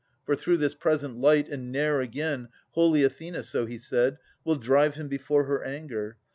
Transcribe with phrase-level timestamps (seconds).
[0.25, 4.95] For through this present light— and ne'er again— Holy Athena, so he said, will drive
[4.95, 6.17] him Before her anger.